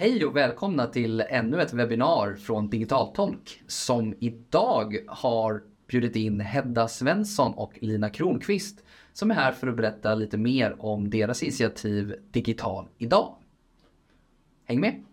[0.00, 6.88] Hej och välkomna till ännu ett webbinar från Digitaltolk som idag har bjudit in Hedda
[6.88, 12.14] Svensson och Lina Kronqvist som är här för att berätta lite mer om deras initiativ
[12.30, 13.34] Digital idag.
[14.64, 15.04] Häng med!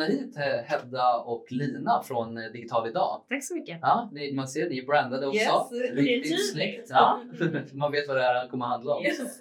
[0.00, 3.24] Välkomna hit eh, Hedda och Lina från eh, Digital idag.
[3.28, 3.78] Tack så mycket.
[3.82, 5.40] Ja, ni, man ser ni är brandade också.
[5.40, 6.86] Yes, det är Riktigt snyggt.
[6.90, 7.22] Ja.
[7.72, 9.04] man vet vad det här kommer handla om.
[9.04, 9.40] Yes.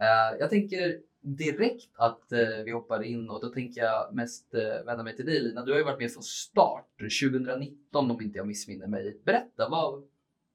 [0.00, 4.86] Eh, jag tänker direkt att eh, vi hoppar in och då tänker jag mest uh,
[4.86, 5.64] vända mig till dig Lina.
[5.64, 6.88] Du har ju varit med från start
[7.22, 9.20] 2019 om inte jag missminner mig.
[9.24, 10.04] Berätta, vad,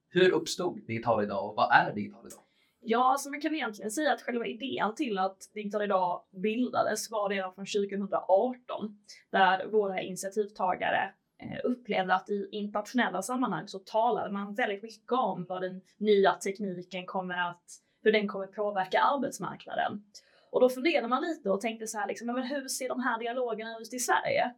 [0.09, 2.43] hur uppstod Digital idag och vad är Digital idag?
[2.81, 7.29] Ja, så man kan egentligen säga att själva idén till att Digital idag bildades var
[7.29, 8.97] redan från 2018
[9.31, 15.45] där våra initiativtagare eh, upplevde att i internationella sammanhang så talade man väldigt mycket om
[15.49, 17.63] vad den nya tekniken kommer att,
[18.03, 20.03] hur den kommer påverka arbetsmarknaden.
[20.51, 23.19] Och då funderade man lite och tänkte så här, liksom, men hur ser de här
[23.19, 24.53] dialogerna ut i Sverige?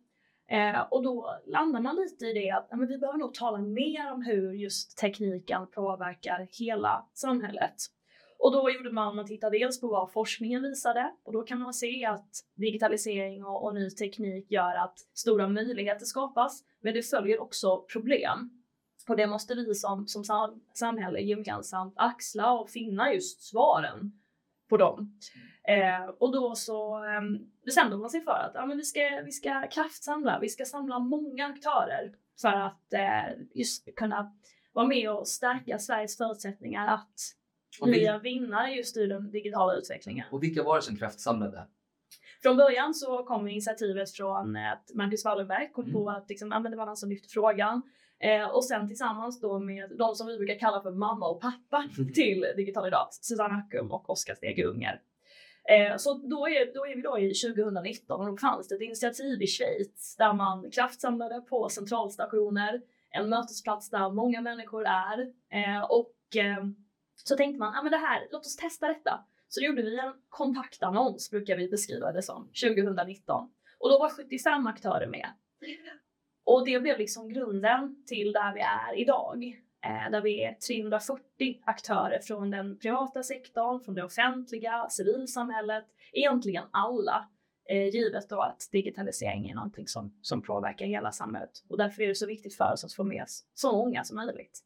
[0.52, 3.58] Eh, och då landar man lite i det att ja, men vi behöver nog tala
[3.58, 7.76] mer om hur just tekniken påverkar hela samhället.
[8.42, 11.74] Och då gjorde man, man tittade dels på vad forskningen visade och då kan man
[11.74, 17.42] se att digitalisering och, och ny teknik gör att stora möjligheter skapas, men det följer
[17.42, 18.50] också problem.
[19.10, 20.24] Och det måste vi som, som
[20.74, 24.12] samhälle gemensamt axla och finna just svaren
[24.70, 25.20] på dem.
[25.68, 27.22] Eh, och då så eh,
[27.66, 31.00] bestämde man sig för att ja, men vi, ska, vi ska kraftsamla, vi ska samla
[31.00, 34.32] många aktörer för att eh, just kunna
[34.74, 37.41] vara med och stärka Sveriges förutsättningar att
[37.82, 40.26] och en vinnare just i den digitala utvecklingen.
[40.32, 41.68] Och vilka var det som kraftsamlade?
[42.42, 45.94] Från början så kom initiativet från att Marcus Wallenberg kom Mm.
[45.94, 47.82] på att liksom, ja, det var han som lyfte frågan.
[48.20, 51.90] Eh, och sen tillsammans då med de som vi brukar kalla för mamma och pappa
[52.14, 55.02] till Digital idag, Susanne Hackum och Oskar Stege Unger.
[55.70, 58.82] Eh, så då är, då är vi då i 2019 och då fanns det ett
[58.82, 65.20] initiativ i Schweiz där man kraftsamlade på centralstationer, en mötesplats där många människor är
[65.52, 66.64] eh, och eh,
[67.16, 69.26] så tänkte man, ah, men det här, låt oss testa detta.
[69.48, 73.50] Så då gjorde vi en kontaktannons, brukar vi beskriva det som, 2019.
[73.80, 75.30] Och då var 75 aktörer med.
[76.44, 79.44] Och det blev liksom grunden till där vi är idag.
[79.86, 86.64] Eh, där vi är 340 aktörer från den privata sektorn, från det offentliga, civilsamhället, egentligen
[86.72, 87.30] alla.
[87.70, 91.52] Eh, givet då att digitalisering är någonting som, som påverkar hela samhället.
[91.70, 94.16] Och därför är det så viktigt för oss att få med oss så många som
[94.16, 94.60] möjligt.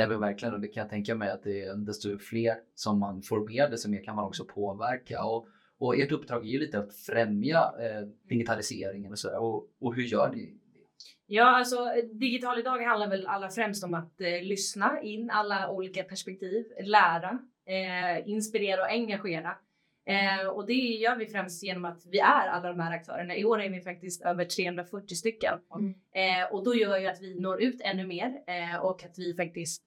[0.00, 2.54] Det är väl verkligen och det kan jag tänka mig att det är desto fler
[2.74, 5.24] som man får med desto mer kan man också påverka.
[5.24, 5.46] Och,
[5.78, 9.38] och ert uppdrag är ju lite att främja eh, digitaliseringen och sådär.
[9.38, 10.54] Och, och hur gör ni?
[11.26, 11.76] Ja, alltså
[12.12, 17.38] digital idag handlar väl allra främst om att eh, lyssna in alla olika perspektiv, lära,
[17.66, 19.56] eh, inspirera och engagera.
[20.06, 23.36] Eh, och det gör vi främst genom att vi är alla de här aktörerna.
[23.36, 25.94] I år är vi faktiskt över 340 stycken Mm.
[26.14, 29.34] eh, och då gör ju att vi når ut ännu mer eh, och att vi
[29.34, 29.82] faktiskt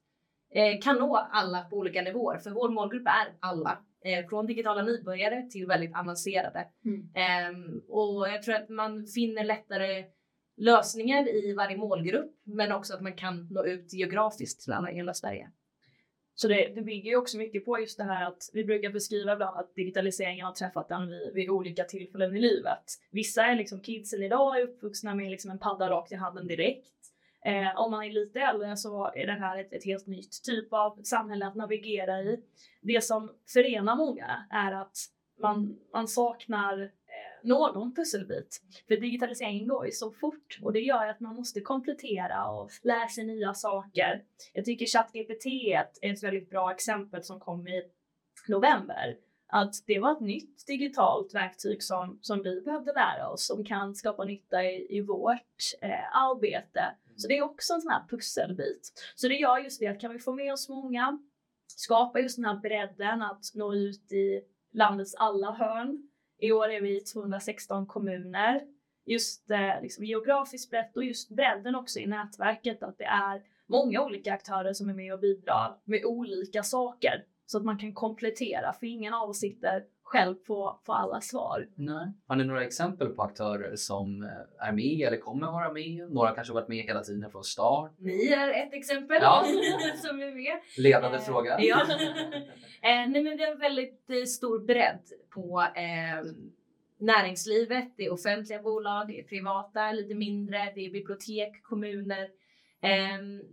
[0.82, 2.38] kan nå alla på olika nivåer.
[2.38, 3.78] För vår målgrupp är alla.
[4.04, 6.66] Eh, från digitala nybörjare till väldigt avancerade.
[6.84, 7.08] Mm.
[7.14, 10.04] Ehm, och jag tror att man finner lättare
[10.56, 14.94] lösningar i varje målgrupp, men också att man kan nå ut geografiskt till alla i
[14.94, 15.50] hela Sverige.
[16.34, 19.32] Så det, det bygger ju också mycket på just det här att vi brukar beskriva
[19.32, 22.84] ibland att digitaliseringen har träffat en vid, vid olika tillfällen i livet.
[23.10, 26.86] Vissa är liksom kidsen idag är uppvuxna med liksom en padda rakt i handen direkt.
[27.44, 30.72] Eh, om man är lite äldre så är det här ett, ett helt nytt typ
[30.72, 32.40] av samhälle att navigera i.
[32.82, 34.96] Det som förenar många är att
[35.40, 38.62] man, man saknar eh, någon pusselbit.
[38.88, 43.08] För digitaliseringen går ju så fort och det gör att man måste komplettera och lära
[43.08, 44.22] sig nya saker.
[44.52, 47.82] Jag tycker ChatGPT är ett, väldigt bra exempel som kom i
[48.48, 49.16] november.
[49.46, 53.94] Att det var ett nytt digitalt verktyg som, som vi behövde lära oss som kan
[53.94, 56.94] skapa nytta i, i vårt eh, arbete.
[57.16, 58.92] Så det är också en sån här pusselbit.
[59.14, 61.18] Så det gör just det att kan vi få med oss många,
[61.66, 64.40] skapa just den här bredden att nå ut i
[64.72, 66.08] landets alla hörn.
[66.38, 68.62] I år är vi 216 kommuner.
[69.06, 74.02] Just eh, liksom geografiskt brett och just bredden också i nätverket att det är många
[74.02, 78.72] olika aktörer som är med och bidrar med olika saker så att man kan komplettera
[78.72, 81.68] för ingen av oss sitter själv på, på alla svar.
[81.74, 82.12] Nej.
[82.26, 86.12] Har ni några exempel på aktörer som eh, är med eller kommer vara med?
[86.12, 87.92] Några kanske varit med hela tiden från start.
[87.98, 89.44] Ni är ett exempel Ja.
[90.08, 90.60] som är med.
[90.78, 91.56] Ledande Eh, fråga.
[91.60, 91.80] Ja.
[91.90, 91.90] eh,
[92.82, 95.00] nej, men vi har en väldigt eh, stor bredd
[95.34, 96.30] på eh,
[97.00, 97.92] näringslivet.
[97.96, 102.28] Det är offentliga bolag, det är privata, lite mindre, det är bibliotek, kommuner.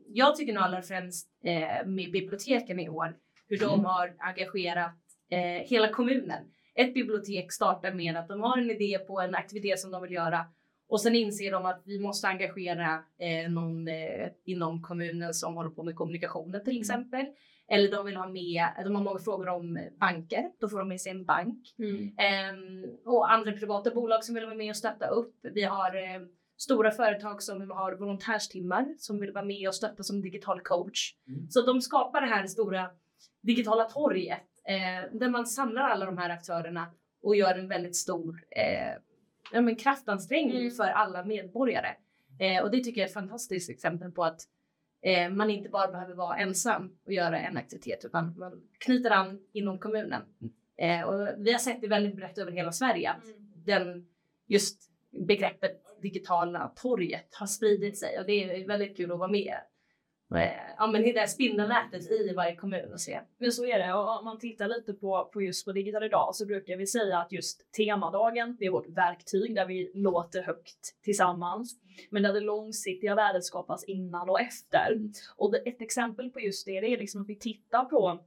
[0.07, 1.27] Jag tycker nog allra främst
[1.85, 3.15] med biblioteken i år,
[3.47, 3.85] hur de Mm.
[3.85, 4.95] har engagerat
[5.31, 6.43] eh, hela kommunen.
[6.75, 10.11] Ett bibliotek startar med att de har en idé på en aktivitet som de vill
[10.11, 10.45] göra
[10.91, 15.69] och sen inser de att vi måste engagera eh, någon eh, inom kommunen som håller
[15.69, 17.25] på med kommunikationen till exempel.
[17.67, 21.01] Eller de vill ha med, de har många frågor om banker, då får de med
[21.01, 21.75] sig en bank.
[22.17, 25.35] Ehm, och andra privata bolag som vill vara med och stötta upp.
[25.41, 26.21] Vi har eh,
[26.57, 31.15] stora företag som har volontärstimmar som vill vara med och stötta som digital coach.
[31.27, 31.49] Mm.
[31.49, 32.89] Så de skapar det här stora
[33.41, 34.39] digitala torget
[34.71, 36.87] eh, där man samlar alla de här aktörerna
[37.23, 38.93] och gör en väldigt stor eh,
[39.51, 40.71] ja, men kraftansträngning Mm.
[40.71, 41.95] för alla medborgare.
[42.39, 44.41] Eh, och det tycker jag är ett fantastiskt exempel på att
[45.01, 49.39] eh, man inte bara behöver vara ensam och göra en aktivitet utan man knyter an
[49.53, 50.21] inom kommunen.
[50.77, 53.23] Eh, och vi har sett det väldigt brett över hela Sverige att
[53.65, 54.07] den,
[54.47, 54.91] just
[55.27, 59.55] begreppet digitala torget har spridit sig och det är väldigt kul att vara med.
[60.77, 63.19] Ja, men det där spindelnätet i varje kommun och se.
[63.37, 66.35] Men så är det och om man tittar lite på, på just på Digital idag
[66.35, 71.01] så brukar vi säga att just temadagen, det är vårt verktyg där vi låter högt
[71.03, 71.75] tillsammans.
[72.09, 74.99] Men där det långsiktiga värdet skapas innan och efter.
[75.35, 78.19] Och det, ett exempel på just det, det är liksom att vi tittar på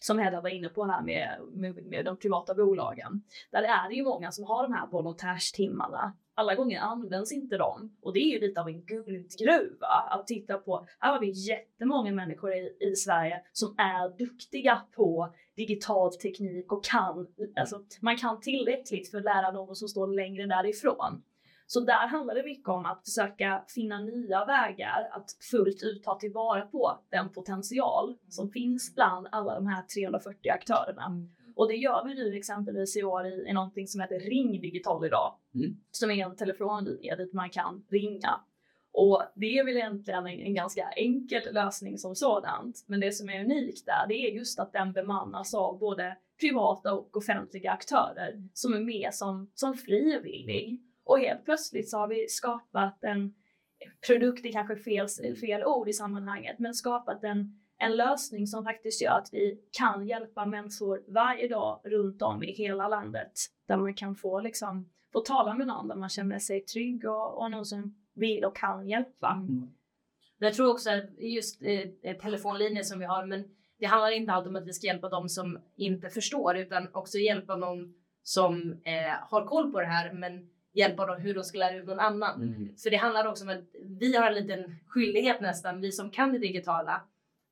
[0.00, 3.22] som Hedda var inne på här med, med, med de privata bolagen.
[3.50, 6.12] Där är det ju många som har de här volontärstimmarna.
[6.36, 7.96] Alla gånger används inte de.
[8.02, 10.86] Och det är ju lite av en guldgruva att titta på.
[10.98, 16.84] Här har vi jättemånga människor i, i Sverige som är duktiga på digital teknik och
[16.84, 17.26] kan,
[17.56, 21.22] alltså man kan tillräckligt för att lära någon som står längre därifrån.
[21.66, 26.18] Så där handlar det mycket om att försöka finna nya vägar att fullt ut ta
[26.18, 31.06] tillvara på den potential som finns bland alla de här 340 aktörerna.
[31.06, 31.30] Mm.
[31.54, 35.06] Och det gör vi nu exempelvis i år i, i någonting som heter Ring Digital
[35.06, 35.34] idag.
[35.54, 35.76] Mm.
[35.90, 38.40] Som är en telefonlinje dit man kan ringa.
[38.92, 42.84] Och det är väl egentligen en, en ganska enkel lösning som sådant.
[42.86, 46.92] Men det som är unikt där, det är just att den bemannas av både privata
[46.92, 50.82] och offentliga aktörer som är med som, som frivillig.
[51.04, 53.34] Och helt plötsligt så har vi skapat en
[54.06, 55.08] produkt, det är kanske fel,
[55.40, 60.06] fel ord i sammanhanget, men skapat en, en lösning som faktiskt gör att vi kan
[60.06, 63.32] hjälpa människor varje dag runt om i hela landet.
[63.68, 67.38] Där man kan få, liksom, få tala med någon där man känner sig trygg och,
[67.42, 69.46] och någon som vill och kan hjälpa.
[70.38, 73.44] Jag tror också att just eh, telefonlinjer som vi har, men
[73.78, 77.18] det handlar inte alltid om att vi ska hjälpa dem som inte förstår, utan också
[77.18, 81.58] hjälpa någon som eh, har koll på det här, men hjälpa dem hur de ska
[81.58, 82.42] lära ut någon annan.
[82.42, 82.76] Mm.
[82.76, 83.64] Så det handlar också om att
[84.00, 87.02] vi har en liten skyldighet nästan, vi som kan det digitala,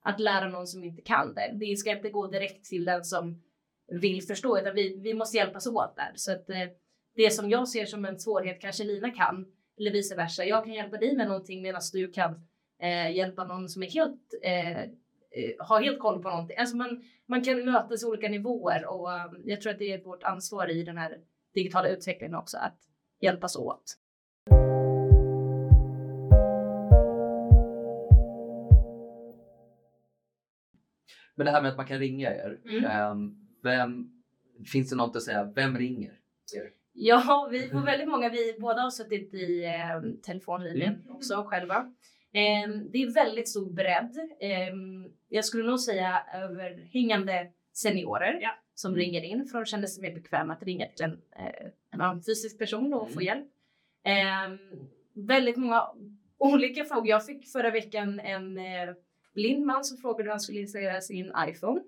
[0.02, 1.50] att lära någon som inte kan det.
[1.60, 3.42] Det ska inte gå direkt till den som
[4.00, 6.12] vill förstå, utan vi, vi måste hjälpas åt där.
[6.14, 6.68] Så att eh,
[7.14, 9.46] det som jag ser som en svårighet kanske Lina kan,
[9.78, 10.44] eller vice versa.
[10.44, 12.34] Jag kan hjälpa dig med någonting medan du kan
[12.82, 14.86] eh, hjälpa någon som är helt, eh, eh
[15.58, 16.56] har helt koll på någonting.
[16.56, 20.04] Alltså man, man kan mötas i olika nivåer och eh, jag tror att det är
[20.04, 21.18] vårt ansvar i den här
[21.54, 22.78] digitala utvecklingen också att
[23.20, 23.98] hjälpas åt.
[31.34, 32.58] Men det här med att man kan ringa er.
[32.68, 32.84] Mm.
[32.84, 34.10] ehm, vem,
[34.72, 35.52] finns det något att säga?
[35.54, 36.12] Vem ringer?
[36.92, 38.28] Ja, vi får väldigt många.
[38.28, 41.76] Vi båda har suttit i eh, telefonlinjen också själva.
[42.32, 44.16] Eh, det är väldigt stor bredd.
[44.40, 44.74] Eh,
[45.28, 48.50] jag skulle nog säga överhängande seniorer Ja.
[48.74, 52.22] som ringer in för de känner sig mer bekväma att ringa till en, eh, en
[52.22, 53.24] fysisk person och få Mm.
[53.24, 53.46] hjälp.
[54.04, 54.58] Eh,
[55.14, 55.82] väldigt många
[56.38, 57.08] olika frågor.
[57.08, 58.94] Jag fick förra veckan en eh,
[59.34, 61.80] blind man som frågade hur han skulle installera sin iPhone.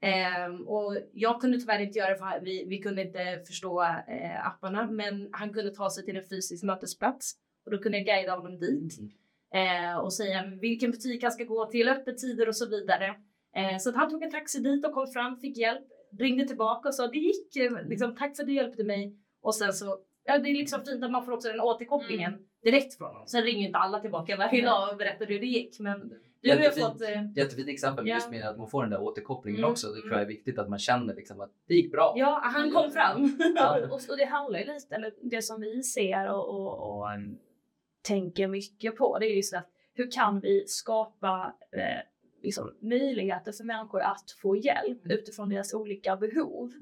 [0.00, 4.46] Ehm, och jag kunde tyvärr inte göra det för vi, vi kunde inte förstå eh,
[4.46, 8.36] apparna, men han kunde ta sig till en fysisk mötesplats och då kunde jag guida
[8.36, 8.98] honom dit
[9.54, 13.06] eh, och säga vilken butik han ska gå till, öppettider och så vidare.
[13.56, 15.84] Eh, så att han tog en taxi dit och kom fram, fick hjälp,
[16.18, 19.16] ringde tillbaka och sa det gick, liksom, tack för att du hjälpte mig.
[19.42, 22.98] Och sen så, ja det är liksom fint att man får också den återkopplingen direkt
[22.98, 23.26] från honom.
[23.26, 26.12] Sen ringer inte alla tillbaka varje dag och berättar hur det gick, men
[26.48, 26.86] Jättefint.
[26.92, 28.14] fått eh, Jättefint exempel Ja.
[28.14, 29.70] just med att man får den där återkopplingen Mm.
[29.70, 29.88] också.
[29.88, 32.14] Det tror jag är viktigt att man känner liksom att det gick bra.
[32.16, 33.38] Ja, han kom fram.
[33.56, 37.06] Ja, och, och det handlar ju lite, eller det som vi ser och, och, och
[37.14, 37.38] um,
[38.02, 42.00] tänker mycket på, det är ju så att hur kan vi skapa eh,
[42.42, 45.18] liksom, möjligheter för människor att få hjälp Mm.
[45.18, 46.72] utifrån deras olika behov.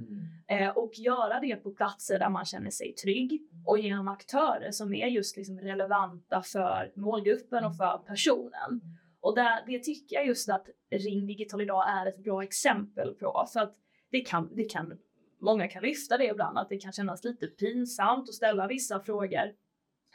[0.48, 4.94] Eh, och göra det på platser där man känner sig trygg och genom aktörer som
[4.94, 8.80] är just liksom relevanta för målgruppen och för personen.
[9.22, 13.46] Och där, det tycker jag just att Ring Digital idag är ett bra exempel på.
[13.52, 13.74] För att
[14.10, 14.98] det kan, det kan,
[15.40, 19.52] många kan lyfta det ibland, att det kan kännas lite pinsamt att ställa vissa frågor.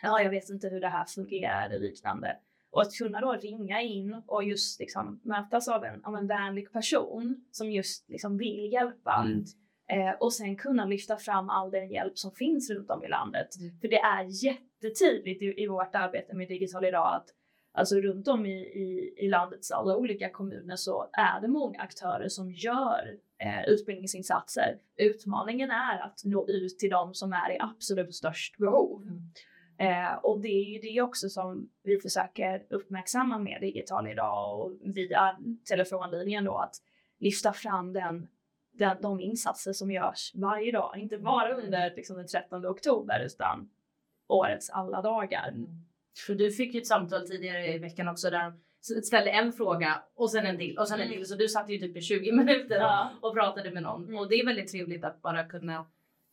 [0.01, 2.37] Ja, jag vet inte hur det här fungerar eller liknande.
[2.71, 6.71] Och att kunna då ringa in och just liksom mötas av en, av en vänlig
[6.71, 9.25] person som just liksom vill hjälpa.
[9.25, 9.43] Mm.
[9.89, 13.47] Eh, och sen kunna lyfta fram all den hjälp som finns runt om i landet.
[13.59, 13.79] Mm.
[13.79, 17.36] För det är jättetydligt i, i vårt arbete med Digital idag att
[17.77, 22.27] alltså runt om i, i, i landets alla olika kommuner så är det många aktörer
[22.27, 24.77] som gör eh, utbildningsinsatser.
[24.97, 29.01] Utmaningen är att nå ut till de som är i absolut störst behov.
[29.01, 29.21] Mm.
[29.79, 34.71] Eh, och det är ju det också som vi försöker uppmärksamma med Digital idag och
[34.83, 35.37] via
[35.69, 36.75] telefonlinjen då att
[37.19, 38.27] lyfta fram den,
[38.71, 40.97] den, de insatser som görs varje dag.
[40.97, 43.69] Inte bara under liksom, den 13 oktober utan
[44.27, 45.53] årets alla dagar.
[46.25, 50.03] För du fick ju ett samtal tidigare i veckan också där de ställde en fråga
[50.15, 51.25] och sen en till och sen en till.
[51.25, 53.11] Så du satt ju typ i 20 minuter Ja.
[53.21, 54.03] och pratade med någon.
[54.03, 54.17] Mm.
[54.17, 55.85] Och det är väldigt trevligt att bara kunna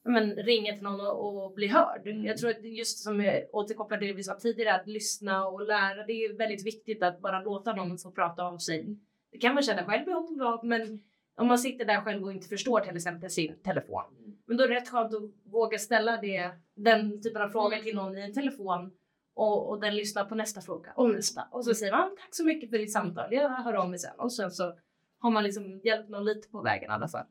[0.05, 2.07] men, ringa till någon och, och bli hörd.
[2.07, 2.25] Mm.
[2.25, 5.67] Jag tror att just som jag återkopplar till det vi sa tidigare, att lyssna och
[5.67, 6.07] lära.
[6.07, 8.97] Det är väldigt viktigt att bara låta någon få prata av sig.
[9.33, 11.03] Det kan man känna själv behov av, men
[11.37, 14.03] om man sitter där själv och inte förstår till exempel sin telefon.
[14.47, 17.97] Men då är det rätt skönt att våga ställa det, den typen av frågor till
[17.97, 18.91] någon i en telefon
[19.35, 21.49] och, och den lyssnar på nästa fråga och nästa.
[21.51, 23.99] Och så säger man "Ah, tack så mycket för ditt samtal, jag hör av mig
[23.99, 24.15] sen.
[24.19, 24.79] Och sen så
[25.19, 27.25] har man liksom hjälpt någon lite på vägen i alla fall.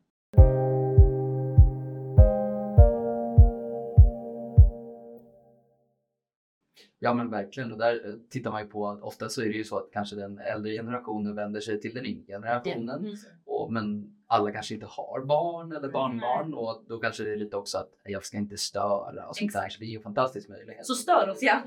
[7.00, 9.52] Ja men verkligen och där eh, tittar man ju på att ofta så är det
[9.54, 13.00] ju så att kanske den äldre generationen vänder sig till den yngre generationen.
[13.00, 13.16] Mm.
[13.70, 17.78] Men alla kanske inte har barn eller barnbarn och då kanske det är lite också
[17.78, 19.70] att jag ska inte störa och sånt där.
[19.70, 20.86] Så det är ju en fantastisk möjlighet.
[20.86, 21.64] Så stör oss Ja,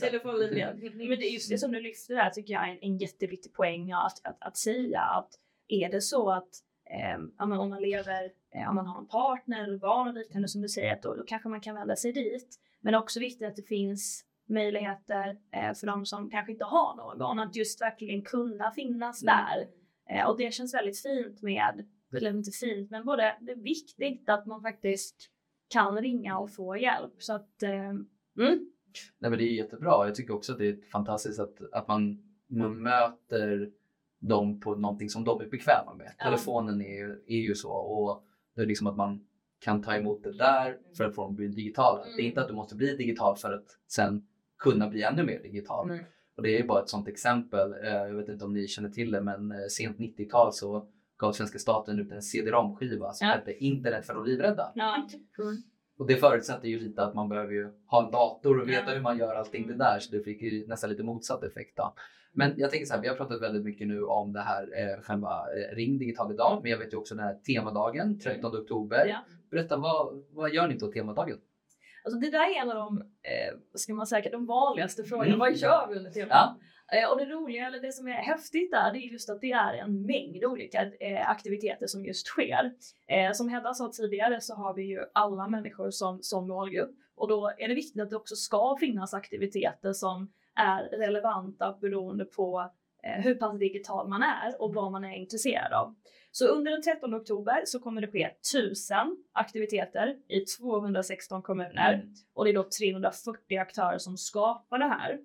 [0.00, 0.78] telefonlinjen.
[0.80, 3.54] Men det är just det som du lyfter där tycker jag är en, en jätteviktig
[3.54, 5.28] poäng att, att, att säga att
[5.68, 6.48] är det så att
[6.90, 10.48] eh, ja, om man lever, eh, om man har en partner eller barn och liknande
[10.48, 12.58] som du säger, att då, då kanske man kan vända sig dit.
[12.80, 17.38] Men också viktigt att det finns möjligheter eh, för de som kanske inte har barn
[17.38, 19.68] att just verkligen kunna finnas där.
[20.10, 21.84] Eh, och det känns väldigt fint med,
[22.16, 25.30] eller inte fint, men både det är viktigt att man faktiskt
[25.68, 27.12] kan ringa och få hjälp.
[27.18, 28.70] Så att, eh, mm,
[29.18, 30.06] Nej, men det är jättebra.
[30.06, 33.70] Jag tycker också att det är fantastiskt att, att man, man möter
[34.20, 36.12] dem på någonting som de är bekväma med.
[36.18, 36.24] Ja.
[36.24, 38.24] Telefonen är, ju- är ju så och
[38.54, 39.24] det är liksom att man
[39.60, 42.04] kan ta emot det där för att få dem att bli digitala.
[42.16, 44.26] Det är inte att du måste bli digital för att sen
[44.58, 45.88] kunna bli ännu mer digital.
[45.88, 46.06] Nej.
[46.38, 47.72] Och det är bara ett sånt exempel.
[47.72, 51.32] Eh, Jag vet inte om ni känner till det men eh, sent 90-tal så gav
[51.32, 53.34] svenska staten ut en CD-ROM-skiva som Ja.
[53.34, 54.72] hette Internet för de livrädda.
[54.74, 55.06] ja.
[55.98, 58.94] Och det förutsätter ju lite att man behöver ju ha en dator och veta Ja.
[58.94, 59.98] hur man gör allting det där.
[59.98, 61.94] Så det fick ju nästan lite motsatt effekt då.
[62.32, 65.02] Men jag tänker så här, vi har pratat väldigt mycket nu om det här eh,
[65.02, 66.58] själva eh, Ring digital idag.
[66.62, 69.06] Men jag vet ju också den här temadagen 13 oktober.
[69.06, 69.18] Ja.
[69.50, 71.38] Berätta, vad, vad gör ni på temadagen?
[72.08, 75.26] Alltså det där är en av de, eh, ska man säga, de vanligaste frågorna.
[75.26, 75.38] Mm.
[75.38, 76.30] Vad gör vi under temat?
[76.30, 76.98] Ja.
[76.98, 79.52] Eh, och det roliga, eller det som är häftigt där, det är just att det
[79.52, 82.72] är en mängd olika eh, aktiviteter som just sker.
[83.06, 86.96] Eh, som Hedda sa tidigare så har vi ju alla människor som, som målgrupp.
[87.16, 92.24] Och då är det viktigt att det också ska finnas aktiviteter som är relevanta beroende
[92.24, 92.70] på
[93.02, 95.94] eh, hur pass digital man är och vad man är intresserad av.
[96.38, 98.96] Så under den 13 oktober så kommer det ske 1000
[99.32, 102.04] aktiviteter i 216 kommuner
[102.34, 105.18] och det är då 340 aktörer som skapar det här.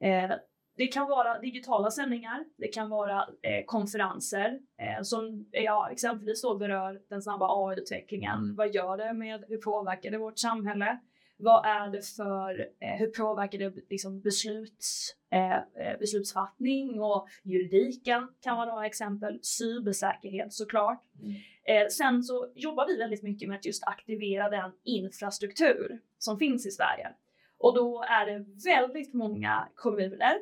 [0.00, 0.36] Eh,
[0.76, 6.58] det kan vara digitala sändningar, det kan vara eh, konferenser eh, som ja, exempelvis då
[6.58, 8.38] berör den snabba AI-utvecklingen.
[8.38, 8.56] Mm.
[8.56, 10.98] Vad gör det med, hur påverkar det vårt samhälle?
[11.40, 18.28] Vad är det för, eh, hur påverkar det liksom besluts, eh, eh, beslutsfattning och juridiken
[18.40, 19.38] kan vara några exempel.
[19.42, 21.02] Cybersäkerhet såklart.
[21.22, 21.90] Mm.
[21.90, 26.70] Sen så jobbar vi väldigt mycket med att just aktivera den infrastruktur som finns i
[26.70, 27.14] Sverige.
[27.58, 30.38] Och då är det väldigt många kommuner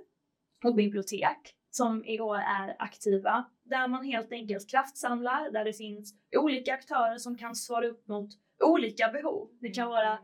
[0.64, 6.14] och bibliotek som i år är aktiva, där man helt enkelt kraftsamlar, där det finns
[6.36, 8.30] olika aktörer som kan svara upp mot
[8.64, 9.50] olika behov.
[9.60, 10.18] Det kan vara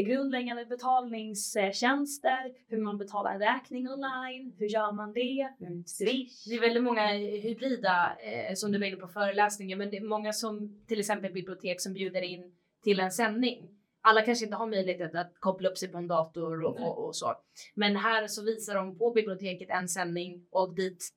[0.00, 5.48] grundläggande betalningstjänster, hur man betalar en räkning online, hur gör man det?
[5.86, 6.44] Swish.
[6.48, 10.04] Det är väldigt många hybrida eh, som du var inne på föreläsningen, men det är
[10.04, 12.52] många som till exempel bibliotek som bjuder in
[12.84, 13.68] till en sändning.
[14.00, 17.16] Alla kanske inte har möjlighet att koppla upp sig på en dator och, och, och
[17.16, 17.34] så.
[17.74, 21.12] Men här så visar de på biblioteket en sändning och dit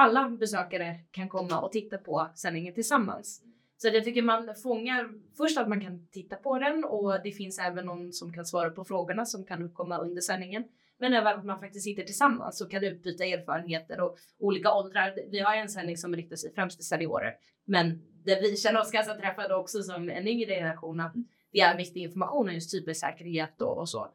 [0.00, 3.42] alla besökare kan komma och titta på sändningen tillsammans.
[3.80, 7.32] Så att jag tycker man fångar först att man kan titta på den och det
[7.32, 10.64] finns även någon som kan svara på frågorna som kan uppkomma under sändningen.
[11.00, 15.14] Men även att man faktiskt sitter tillsammans och kan utbyta erfarenheter och olika åldrar.
[15.30, 18.90] Vi har en sändning som riktar sig främst till seniorer, men där vi känner oss
[18.90, 21.14] ganska träffade också som en yngre generation att
[21.52, 24.08] det är viktig information om just cybersäkerhet och, och så.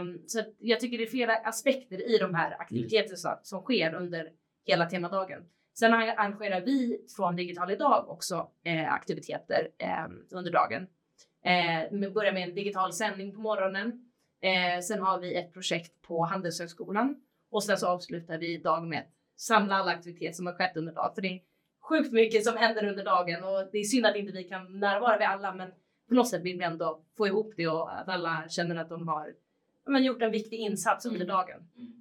[0.00, 4.28] Um, så jag tycker det är flera aspekter i de här aktiviteterna som sker under
[4.64, 5.42] hela temadagen.
[5.78, 10.86] Sen arrangerar vi från Digital idag också eh, aktiviteter eh, under dagen.
[11.44, 14.10] Eh, vi börjar med en digital sändning på morgonen.
[14.40, 17.16] Eh, sen har vi ett projekt på Handelshögskolan
[17.50, 20.92] och sen så avslutar vi dagen med att samla alla aktiviteter som har skett under
[20.92, 21.14] dagen.
[21.14, 21.40] För det är
[21.80, 25.18] sjukt mycket som händer under dagen och det är synd att inte vi kan närvara
[25.18, 25.70] vid alla, men
[26.08, 29.08] på något sätt vill vi ändå få ihop det och att alla känner att de
[29.08, 29.34] har
[29.86, 31.28] men, gjort en viktig insats under mm.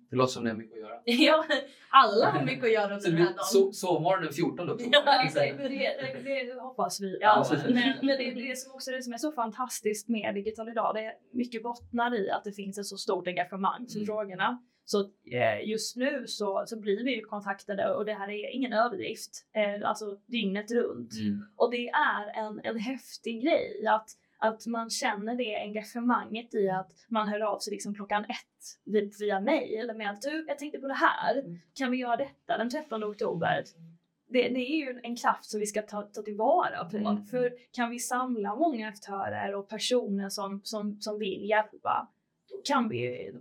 [0.10, 1.00] Det låter som det är mycket att göra.
[1.06, 1.46] ja,
[1.90, 3.46] alla har mycket att göra under den här dagen.
[3.46, 5.04] So sovmorgon den 14 oktober.
[5.06, 5.58] Ja, exakt.
[5.58, 7.18] Det, det, det, hoppas vi.
[7.22, 10.96] Ja, men, men det, det som också det som är så fantastiskt med Digital idag,
[10.96, 14.06] det är mycket bottnar i att det finns ett så stort engagemang för mm.
[14.06, 14.60] frågorna.
[14.86, 15.00] Så
[15.32, 19.32] eh, just nu så, så blir vi ju kontaktade och det här är ingen överdrift.
[19.56, 21.14] Eh, alltså dygnet runt.
[21.14, 21.46] Mm.
[21.56, 26.92] Och det är en, en häftig grej att att man känner det engagemanget i att
[27.08, 30.88] man hör av sig liksom klockan ett via mail med att du, jag tänkte på
[30.88, 31.40] det här.
[31.40, 31.60] Mm.
[31.74, 33.64] Kan vi göra detta den 13 oktober?
[34.30, 36.98] Det, det, är ju en kraft som vi ska ta, ta tillvara på.
[36.98, 37.26] Mm.
[37.26, 42.08] För kan vi samla många aktörer och personer som, som, som vill hjälpa,
[42.50, 43.32] då kan vi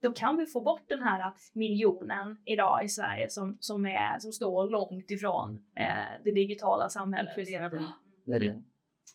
[0.00, 4.32] då kan vi få bort den här miljonen idag i Sverige som, som, är, som
[4.32, 7.32] står långt ifrån eh, det digitala samhället.
[8.24, 8.62] Det, är det.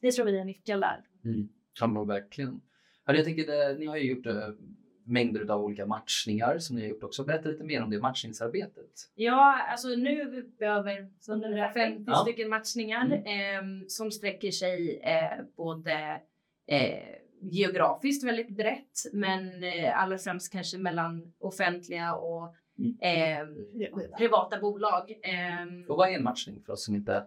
[0.02, 1.04] Det tror vi är nyckeln där.
[1.26, 1.50] Mm.
[1.80, 2.62] Ja, men verkligen.
[3.06, 4.50] jag tänker, ni har ju gjort äh,
[5.06, 7.24] mängder av olika matchningar som ni har gjort också.
[7.24, 8.92] Berätta lite mer om det matchningsarbetet.
[9.16, 12.16] Ja, alltså nu är vi uppe över 150 ja.
[12.16, 13.82] stycken matchningar mm.
[13.82, 16.22] eh, som sträcker sig eh, både
[16.68, 22.98] eh, geografiskt väldigt brett, men eh, allra främst kanske mellan offentliga och mm.
[23.02, 23.48] eh,
[24.18, 25.12] privata bolag.
[25.12, 27.26] Eh, och vad är en matchning för oss som inte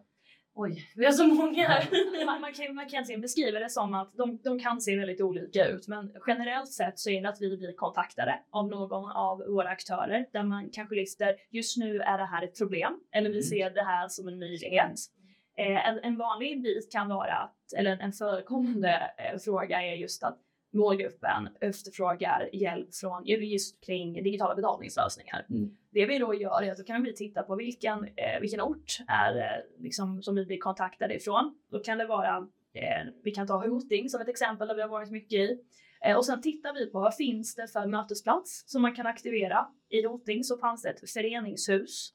[0.58, 2.26] Oj, vi har så många här.
[2.26, 5.66] man, man, kan, man kan beskriva det som att de, de kan se väldigt olika
[5.66, 9.68] ut, men generellt sett så är det att vi blir kontaktade av någon av våra
[9.68, 13.42] aktörer där man kanske lister just nu är det här ett problem eller vi mm.
[13.42, 14.98] ser det här som en möjlighet.
[15.58, 20.22] Eh, en, en, vanlig bit kan vara att, eller en förekommande eh, fråga är just
[20.22, 20.38] att
[20.76, 25.46] målgruppen efterfrågar hjälp från just kring digitala betalningslösningar.
[25.50, 25.76] Mm.
[25.90, 28.98] Det vi då gör är att då kan vi titta på vilken, eh, vilken ort
[29.08, 31.54] är eh, liksom, som vi blir kontaktade ifrån.
[31.70, 32.36] Då kan det vara,
[32.74, 35.60] eh, vi kan ta Hoting som ett exempel där vi har varit mycket i.
[36.04, 39.68] Eh, och sen tittar vi på vad finns det för mötesplats som man kan aktivera.
[39.88, 42.12] I Hoting så fanns det ett föreningshus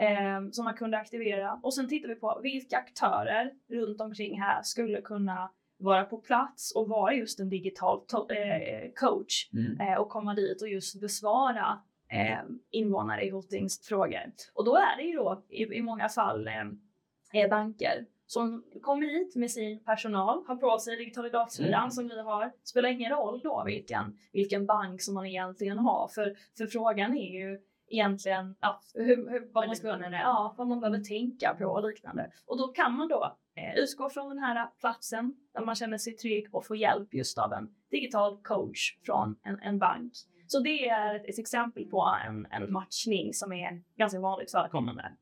[0.00, 4.62] eh, som man kunde aktivera och sen tittar vi på vilka aktörer runt omkring här
[4.62, 5.50] skulle kunna
[5.80, 9.80] vara på plats och vara just en digital eh, coach mm.
[9.80, 11.80] eh, och komma dit och just besvara
[12.12, 12.40] eh,
[12.70, 14.32] invånare i Hotings frågor.
[14.54, 19.36] Och då är det ju då i, i många fall eh, banker som kommer hit
[19.36, 21.90] med sin personal, har på sig digitalidatsidan mm.
[21.90, 22.52] som vi har.
[22.62, 27.40] Spelar ingen roll då vilken, vilken bank som man egentligen har, för, för frågan är
[27.40, 31.88] ju egentligen ja, hur, hur, vad, man ska, ja, vad man behöver tänka på och
[31.88, 32.30] liknande.
[32.46, 33.30] Och då kan man då eh,
[33.76, 37.52] utgå från den här platsen där man känner sig trygg och få hjälp just av
[37.52, 40.12] en digital coach från en, en bank.
[40.46, 45.12] Så det är ett, ett exempel på en, en matchning som är ganska vanligt förekommande.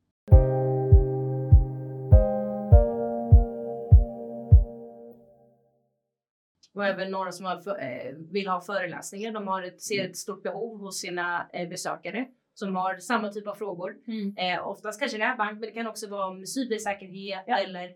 [6.73, 9.31] Och även några som har, eh, vill ha föreläsningar.
[9.31, 13.47] De har ett, ser ett stort behov hos sina eh, besökare som har samma typ
[13.47, 13.95] av frågor.
[14.07, 14.35] Mm.
[14.37, 17.57] Eh, oftast kanske det är bank, men det kan också vara om cybersäkerhet ja.
[17.57, 17.89] eller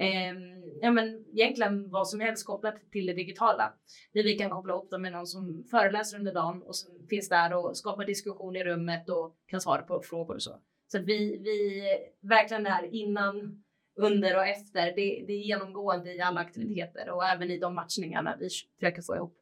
[0.00, 0.34] eh,
[0.80, 3.72] ja, men egentligen vad som helst kopplat till det digitala.
[4.12, 7.28] Där vi kan koppla ihop dem med någon som föreläser under dagen och som finns
[7.28, 10.60] där och skapar diskussion i rummet och kan svara på frågor och så.
[10.88, 11.82] Så att vi, vi
[12.28, 13.64] verkligen här innan,
[13.96, 14.86] under och efter.
[14.86, 19.16] Det, det är genomgående i alla aktiviteter och även i de matchningarna vi försöker få
[19.16, 19.36] ihop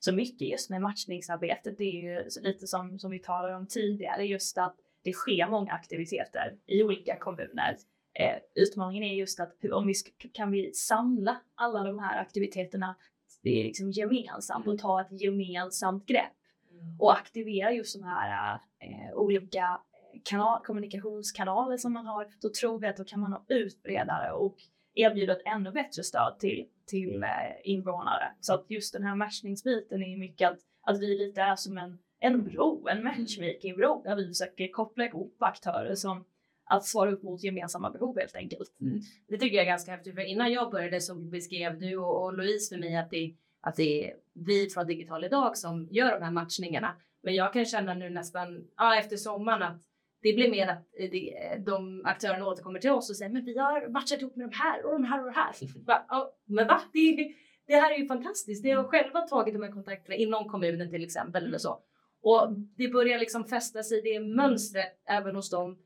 [0.00, 1.78] så mycket just med matchningsarbetet.
[1.78, 5.72] Det är ju lite som, som vi talade om tidigare, just att det sker många
[5.72, 7.76] aktiviteter i olika kommuner.
[8.18, 9.94] Eh, utmaningen är just att hur, om vi
[10.32, 12.96] kan vi samla alla de här aktiviteterna
[13.42, 16.32] det är liksom gemensamt och ta ett gemensamt grepp
[16.70, 17.00] mm.
[17.00, 19.80] och aktivera just de här eh, olika
[20.24, 22.28] kanal, kommunikationskanaler som man har.
[22.40, 24.56] Då tror vi att då kan man ha ut bredare och
[24.94, 27.28] erbjuda ett ännu bättre stöd till, till eh,
[27.64, 28.32] invånare.
[28.40, 31.98] Så att just den här matchningsbiten är mycket att, att vi lite är som en
[32.20, 36.24] en bro, en matchmaking-bro där vi försöker koppla ihop aktörer som
[36.68, 38.80] att svara upp mot gemensamma behov helt enkelt.
[38.80, 39.00] Mm.
[39.28, 42.36] Det tycker jag är ganska häftigt för innan jag började så beskrev du och, och
[42.38, 46.24] Louise för mig att det, att det är vi från Digital idag som gör de
[46.24, 46.96] här matchningarna.
[47.22, 49.82] Men jag kan känna nu nästan ja, efter sommaren att
[50.22, 53.88] det blir mer att det, de aktörerna återkommer till oss och säger men vi har
[53.88, 55.54] matchat ihop med de här och de här och de här.
[55.86, 56.80] Va, ja, men va?
[56.92, 57.34] Det,
[57.66, 58.62] det här är ju fantastiskt.
[58.62, 58.90] Det har Mm.
[58.90, 61.78] själva tagit de här kontakterna inom kommunen till exempel eller så.
[62.22, 65.78] Och det börjar liksom fästa sig det mönstret även hos dem.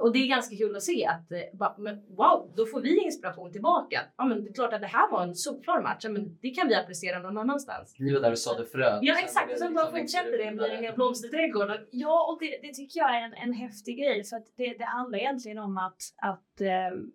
[0.00, 3.04] Och det är ganska kul att se att eh, bara, men wow, då får vi
[3.04, 4.00] inspiration tillbaka.
[4.16, 6.04] Ja, men det är klart att det här var en solklar match.
[6.08, 7.96] Men det kan vi applicera någon annanstans.
[7.98, 8.98] Ni var där och sådde frön.
[9.02, 9.52] Ja, exakt.
[9.52, 10.44] Och sen det bara liksom fortsätter det.
[10.44, 11.70] växer blir en hel blomsterträdgård.
[11.90, 14.84] Ja, och det, det tycker jag är en, en häftig grej för att det, det
[14.84, 16.52] handlar egentligen om att, att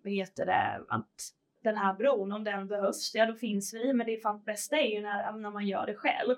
[0.04, 1.14] vad heter det, att
[1.62, 4.94] den här bron, om den behövs, ja då finns vi, men det fan bästa är
[4.94, 6.36] ju när, när man gör det själv.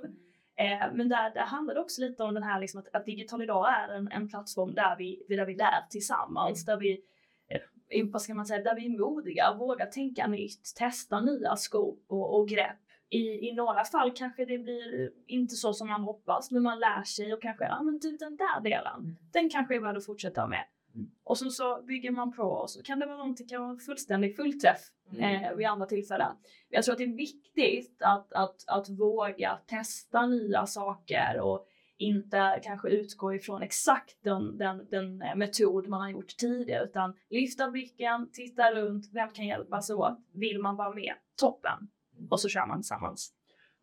[0.56, 3.42] Eh, men där, där handlar det också lite om den här liksom att, att digital
[3.42, 7.04] idag är en, en plattform där vi, där vi lär tillsammans, där vi
[7.48, 12.04] eh, vad ska man säga, där vi är modiga, vågar tänka nytt, testa nya skop
[12.08, 12.78] och, och grepp.
[13.08, 17.02] I, I några fall kanske det blir inte så som man hoppas, men man lär
[17.02, 20.46] sig och kanske, ja men du den där delen, den kanske är värd att fortsätta
[20.46, 20.64] med.
[20.94, 21.10] Mm.
[21.24, 24.36] Och så, så bygger man på och så kan det vara någonting, kan vara fullständig
[24.36, 24.80] fullträff
[25.12, 25.44] Mm.
[25.44, 26.36] eh, vid andra tillfällen.
[26.68, 31.66] Jag tror att det är viktigt att, att, att våga testa nya saker och
[31.98, 37.14] inte kanske utgå ifrån exakt den, den, den eh, metod man har gjort tidigare utan
[37.30, 40.18] lyfta blicken, titta runt, vem kan hjälpas åt?
[40.32, 41.14] Vill man vara med?
[41.40, 41.88] Toppen!
[42.30, 43.32] Och så kör man tillsammans.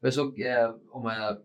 [0.02, 1.38] Jag såg, eh, om jag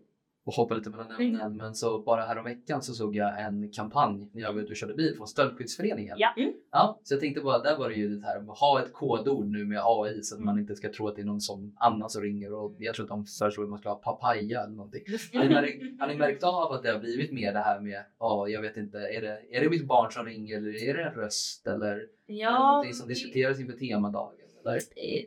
[0.53, 1.57] hoppar lite mellan ämnen, Mm.
[1.57, 4.93] men så bara häromveckan så såg jag en kampanj när jag var ute och körde
[4.93, 6.15] bil från Stöldskyddsföreningen.
[6.19, 6.33] Ja.
[6.37, 6.53] Mm.
[6.71, 6.99] ja.
[7.03, 9.81] Så jag tänkte bara, där var det ju det här ha ett kodord nu med
[9.83, 12.53] AI så att man inte ska tro att det är någon som annan som ringer
[12.53, 15.01] och jag tror att de föreslår att man ska ha papaya eller någonting.
[15.33, 18.03] Har ni, märkt, har ni märkt av att det har blivit mer det här med,
[18.19, 21.03] ja jag vet inte, är det, är det mitt barn som ringer eller är det
[21.03, 24.35] en röst eller är det Ja, någonting som diskuteras inför temadagen?
[24.65, 24.75] Eller?
[24.75, 25.23] eh,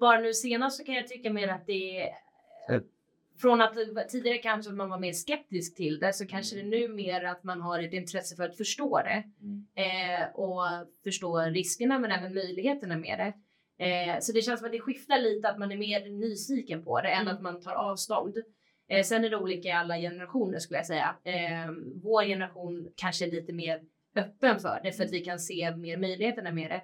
[0.00, 2.08] bara nu senast så kan jag tycka mer att det är.
[3.42, 6.88] Från att det- tidigare kanske man var mer skeptisk till det så kanske det nu
[6.88, 9.66] mer att man har ett intresse för att förstå det Mm.
[9.74, 10.62] eh, och
[11.04, 13.32] förstå riskerna men även möjligheterna med det.
[13.84, 17.00] Eh, så det känns som att det skiftar lite att man är mer nyfiken på
[17.00, 17.34] det än Mm.
[17.34, 18.36] att man tar avstånd.
[18.88, 21.16] Eh, sen är det olika i alla generationer skulle jag säga.
[21.24, 21.70] Eh,
[22.02, 23.80] vår generation kanske är lite mer
[24.16, 26.82] öppen för det för att vi kan se mer möjligheterna med det.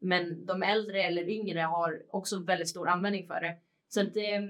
[0.00, 3.56] Men de äldre eller yngre har också väldigt stor användning för det.
[3.88, 4.42] Så att eh,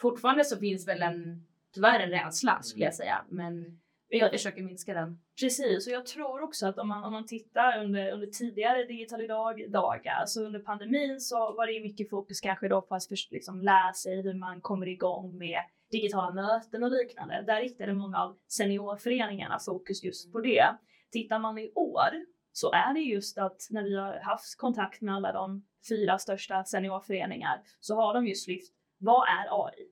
[0.00, 3.24] fortfarande så finns väl en, tyvärr en rädsla skulle jag säga.
[3.28, 5.18] Men jag försöker minska den.
[5.40, 9.20] Precis, och jag tror också att om man, om man tittar under, under tidigare digital
[9.20, 13.32] idag-dagar, så under pandemin så var det ju mycket fokus kanske då på att först,
[13.32, 17.44] liksom, lära sig hur man kommer igång med digitala möten och liknande.
[17.46, 20.66] Där riktade många av seniorföreningarna fokus just på det.
[21.12, 22.10] Tittar man i år
[22.52, 26.64] så är det just att när vi har haft kontakt med alla de fyra största
[26.64, 29.88] seniorföreningar så har de just lyft vad är AI?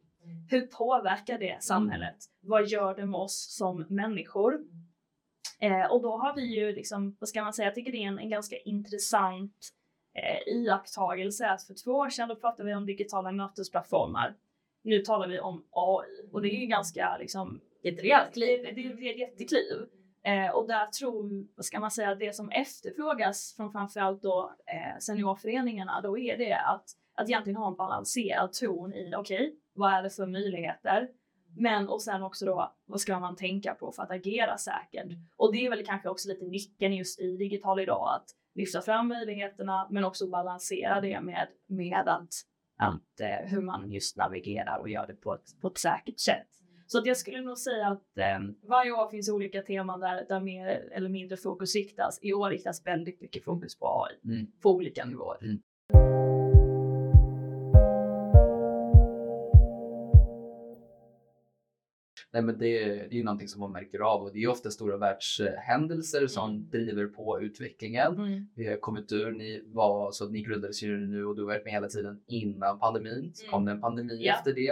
[0.51, 2.16] Hur påverkar det samhället?
[2.40, 4.61] Vad gör det med oss som människor?
[5.61, 8.09] Eh, och då har vi ju liksom, vad ska man säga, jag tycker det är
[8.09, 9.69] en, en ganska intressant
[10.14, 11.49] eh, iakttagelse.
[11.49, 14.35] Att för två år sedan då pratade vi om digitala mötesplattformar.
[14.83, 18.62] Nu talar vi om AI och det är ju ganska liksom, Ett rejält kliv.
[18.75, 19.87] det är ett jättekliv.
[20.23, 24.99] Eh, och där tror, vad ska man säga, det som efterfrågas från framförallt då eh,
[24.99, 26.85] seniorföreningarna, då är det att,
[27.16, 31.09] att egentligen ha en balanserad ton i, okej, vad är det för möjligheter?
[31.59, 35.07] Men och sen också då, vad ska man tänka på för att agera säkert?
[35.37, 38.24] Och det är väl kanske också lite nyckeln just i digital idag, att
[38.55, 42.29] lyfta fram möjligheterna men också balansera det med, med att,
[42.79, 46.46] att eh, hur man just navigerar och gör det på ett, på ett säkert sätt.
[46.87, 50.40] Så att jag skulle nog säga att eh, varje år finns olika teman där, där
[50.40, 52.18] mer eller mindre fokus riktas.
[52.22, 54.46] I år riktas väldigt mycket fokus på AI Mm.
[54.62, 55.38] på olika nivåer.
[62.32, 64.70] Nej, men det, det är ju någonting som man märker av och det är ofta
[64.70, 66.68] stora världshändelser som Mm.
[66.70, 68.14] driver på utvecklingen.
[68.14, 68.46] Mm.
[68.54, 71.64] Vi har kommit ur, ni var så ni grundades ju nu och du har varit
[71.64, 73.30] med hela tiden innan pandemin.
[73.34, 73.52] Så Mm.
[73.52, 74.34] kom det en pandemi Ja.
[74.34, 74.70] efter det.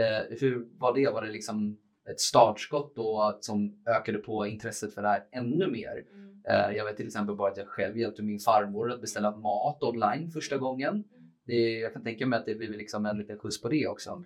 [0.00, 1.10] Eh, hur var det?
[1.10, 1.78] Var det liksom
[2.10, 6.04] ett startskott då som ökade på intresset för det här ännu mer?
[6.48, 9.82] Eh, jag vet till exempel bara att jag själv hjälpte min farmor att beställa mat
[9.82, 11.04] online första gången.
[11.46, 14.24] Det, jag kan tänka mig att det blir liksom en liten skjuts på det också.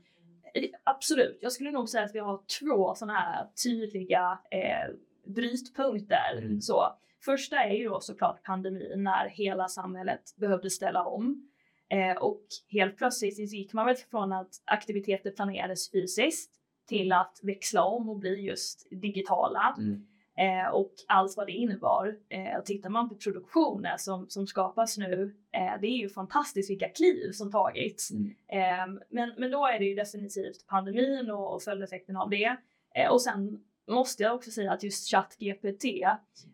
[0.85, 1.39] Absolut.
[1.41, 4.95] Jag skulle nog säga att vi har två sådana här tydliga eh,
[5.35, 6.39] brytpunkter.
[6.39, 6.61] Mm.
[6.61, 6.83] Så,
[7.25, 11.51] första är ju då såklart pandemin när hela samhället behövde ställa om.
[11.91, 16.51] Eh, och helt plötsligt gick man väl från att aktiviteter planerades fysiskt
[16.89, 19.75] till att växla om och bli just digitala.
[19.79, 20.07] Mm.
[20.39, 22.17] Eh, och allt vad det innebar.
[22.29, 26.71] Eh, och tittar man på produktioner som, som skapas nu, eh, det är ju fantastiskt
[26.71, 28.11] vilka kliv som tagits.
[28.11, 28.35] Mm.
[28.49, 32.57] Eh, men, men då är det ju definitivt pandemin och, och följdeffekten av det.
[32.95, 35.85] Eh, och sen måste jag också säga att just ChatGPT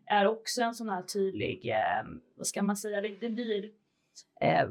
[0.06, 3.70] är också en sån här tydlig, eh, vad ska man säga, det, det blir
[4.40, 4.68] eh,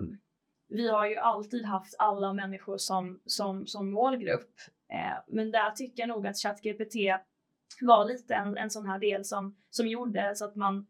[0.69, 4.53] vi har ju alltid haft alla människor som, som, som målgrupp.
[4.93, 6.95] Eh, men där tycker jag nog att ChatGPT
[7.81, 10.87] var lite en, en sån här del som, som gjorde så att man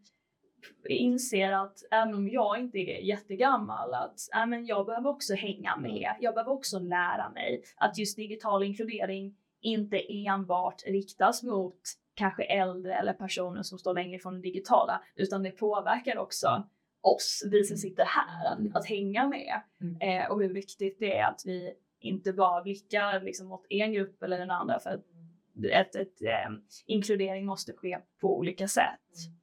[0.90, 5.78] inser att även om jag inte är jättegammal att äh, men jag behöver också hänga
[5.78, 6.16] med.
[6.20, 11.80] Jag behöver också lära mig att just digital inkludering inte enbart riktas mot
[12.14, 16.68] kanske äldre eller personer som står längre från det digitala utan det påverkar också
[17.02, 19.62] oss, vi som sitter här, att, att hänga med.
[19.82, 20.22] Mm.
[20.22, 24.24] Eh, och hur viktigt det är att vi inte bara blickar liksom mot en grupp
[24.24, 25.02] eller den andra för
[25.72, 26.52] ett, ett, eh,
[26.86, 29.00] inkludering måste ske på olika sätt.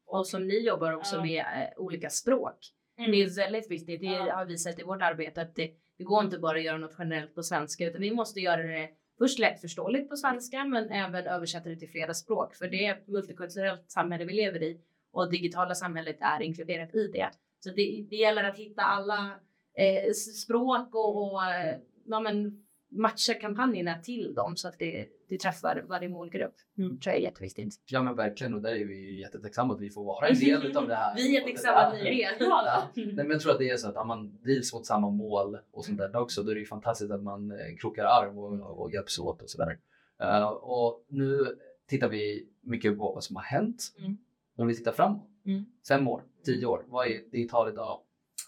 [0.06, 2.58] Och som ni jobbar också med eh, olika språk.
[2.96, 4.00] Det är väldigt viktigt.
[4.00, 6.78] Det har vi sett i vårt arbete att det, det går inte bara att göra
[6.78, 11.26] något generellt på svenska utan vi måste göra det först lättförståeligt på svenska men även
[11.26, 14.80] översätta det till flera språk för det är ett multikulturellt samhälle vi lever i
[15.12, 17.30] och digitala samhället är inkluderat i det.
[17.60, 19.40] Så det, det gäller att hitta alla
[19.74, 25.38] eh, språk och, och eh, ja, men matcha kampanjerna till dem så att det, det
[25.38, 26.54] träffar varje målgrupp.
[26.78, 26.90] Mm.
[27.00, 27.74] tror jag är jätteviktigt.
[27.86, 30.88] Ja men verkligen och där är vi jättetacksamma att vi får vara en del utav
[30.88, 31.16] det här.
[31.16, 32.44] Vi är jättetacksamma att ni är det.
[32.44, 32.88] Ja.
[32.94, 35.58] Nej, men jag tror att det är så att om man drivs mot samma mål
[35.72, 38.80] och sånt där också, då är det ju fantastiskt att man eh, krokar arm och,
[38.80, 39.78] och hjälps åt och sådär.
[40.22, 41.56] Eh, och nu
[41.88, 43.82] tittar vi mycket på vad som har hänt.
[43.98, 44.16] Mm.
[44.56, 45.64] Om vi tittar framåt, Mm.
[45.88, 48.00] fem år, tio år, vad är digital idag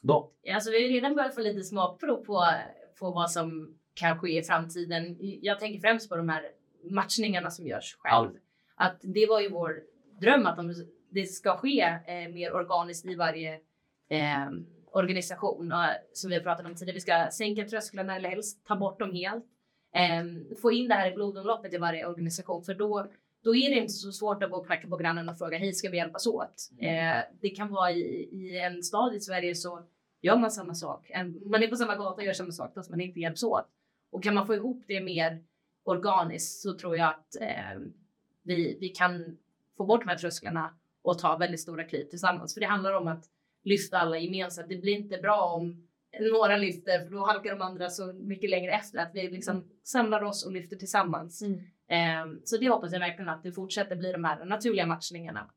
[0.03, 0.33] då?
[0.43, 2.45] Ja, Alltså, vi har ju redan börjat få lite smakprov på,
[2.99, 5.17] på vad som kan ske i framtiden.
[5.21, 6.43] Jag tänker främst på de här
[6.91, 8.31] matchningarna som görs själv.
[8.75, 9.83] Att det var ju vår
[10.21, 10.75] dröm att de,
[11.11, 13.55] det ska ske eh, mer organiskt i varje
[14.09, 14.51] eh,
[14.93, 15.73] organisation.
[15.73, 18.99] Och, som vi har pratat om tidigare, vi ska sänka trösklarna eller helst ta bort
[18.99, 19.45] dem helt.
[19.95, 23.09] Eh, få in det här i blodomloppet i varje organisation för då
[23.43, 25.73] då är det inte så svårt att gå och knacka på grannen och fråga hej
[25.73, 26.71] ska vi hjälpas åt?
[26.81, 28.01] Eh, det kan vara i,
[28.33, 29.83] i en stad i Sverige så
[30.21, 31.11] gör man samma sak.
[31.45, 33.67] Man är på samma gata och gör samma sak fast man inte hjälps åt.
[34.11, 35.43] Och kan man få ihop det mer
[35.85, 37.81] organiskt så tror jag att eh,
[38.43, 39.39] vi, vi kan
[39.77, 42.55] få bort de här trösklarna och ta väldigt stora kliv tillsammans.
[42.55, 43.25] För det handlar om att
[43.65, 44.69] lyfta alla gemensamt.
[44.69, 45.89] Det blir inte bra om
[46.21, 48.99] några lyfter för då halkar de andra så mycket längre efter.
[48.99, 51.43] Att vi liksom samlar oss och lyfter tillsammans.
[51.43, 51.59] Mm.
[51.89, 55.51] Eh, så det hoppas jag verkligen att det fortsätter bli de här naturliga matchningarna.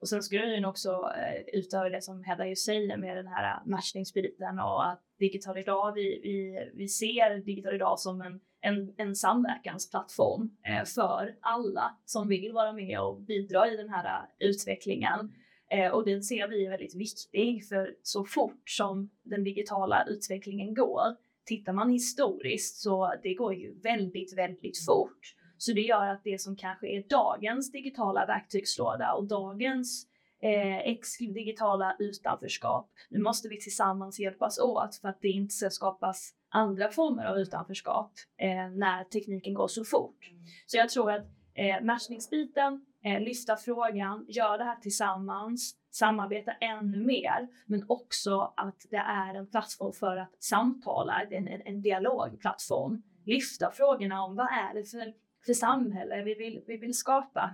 [0.00, 3.62] Och sen skulle jag också eh, utöver det som Hedda ju säger med den här
[3.66, 9.16] matchningsbiten och att Digital idag, vi, vi, vi ser Digital idag som en, en, en
[9.16, 15.32] samverkansplattform eh, för alla som vill vara med och bidra i den här eh, utvecklingen.
[15.70, 20.74] Eh, och den ser vi är väldigt viktig för så fort som den digitala utvecklingen
[20.74, 25.34] går, tittar man historiskt så det går ju väldigt, väldigt fort.
[25.58, 30.06] Så det gör att det som kanske är dagens digitala verktygslåda och dagens
[30.42, 32.90] eh, ex digitala utanförskap.
[33.10, 37.38] Nu måste vi tillsammans hjälpas åt för att det inte ska skapas andra former av
[37.38, 40.30] utanförskap eh, när tekniken går så fort.
[40.66, 47.04] Så jag tror att eh, matchningsbiten, eh, lyfta frågan, gör det här tillsammans, samarbeta ännu
[47.04, 53.02] mer, men också att det är en plattform för att samtala, en, en, en dialogplattform.
[53.24, 55.12] Lyfta frågorna om vad är det för,
[55.46, 57.50] för samhälle vi vill, vi vill skapa.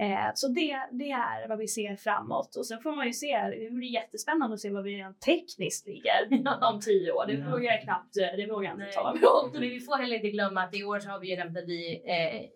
[0.00, 3.38] Eh, så det, det är vad vi ser framåt och sen får man ju se,
[3.42, 6.28] det blir jättespännande att se vad vi rent tekniskt ligger
[6.72, 7.26] om tio år.
[7.26, 7.50] Det Mm.
[7.50, 9.50] vågar jag knappt, eh, det vågar jag inte tala om.
[9.52, 11.68] Men vi får heller inte glömma att i år så har vi ju nämnt att
[11.68, 12.48] vi, eh,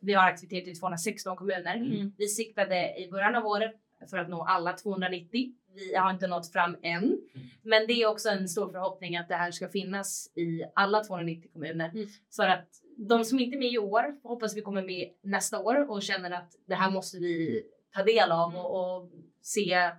[0.00, 1.76] vi har aktiviteter i 216 kommuner.
[1.76, 2.12] Mm.
[2.18, 3.74] Vi siktade i början av året
[4.10, 5.52] för att nå alla 290.
[5.74, 7.18] Vi har inte nått fram än,
[7.62, 11.50] men det är också en stor förhoppning att det här ska finnas i alla 290
[11.52, 11.88] kommuner.
[11.88, 12.06] Mm.
[12.36, 15.90] För att de som inte är med i år hoppas vi kommer med nästa år
[15.90, 17.62] och känner att det här måste vi
[17.94, 19.10] ta del av och, och
[19.42, 19.90] se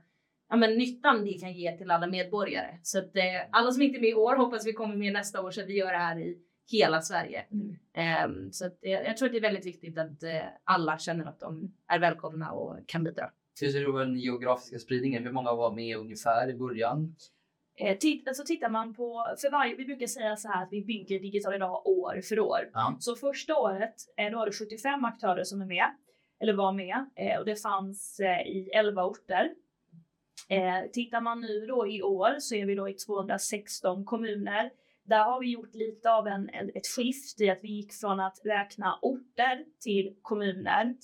[0.49, 2.79] ja, men nyttan det kan ge till alla medborgare.
[2.83, 5.41] Så att eh, alla som inte är med i år hoppas vi kommer med nästa
[5.41, 6.37] år så att vi gör det här i
[6.71, 7.45] hela Sverige.
[7.51, 7.75] Mm.
[7.93, 11.25] Ehm, så att, eh, jag tror att det är väldigt viktigt att eh, alla känner
[11.25, 13.31] att de är välkomna och kan bidra.
[13.61, 15.23] Hur ser du på den geografiska spridningen?
[15.23, 17.15] Hur många var med ungefär i början?
[17.79, 20.85] Eh, titt, alltså tittar man på, för varje, vi brukar säga så här att vi
[20.85, 22.69] bygger digital idag år för år.
[22.73, 22.97] Ja.
[22.99, 25.85] Så första året, eh, då var det 75 aktörer som är med,
[26.39, 29.51] eller var med, eh, och det fanns i 11 orter.
[30.49, 34.71] Eh, tittar man nu då i år så är vi då i 216 kommuner.
[35.03, 38.41] där har vi gjort lite av en, ett skift i att vi gick från att
[38.43, 40.95] räkna orter till kommuner.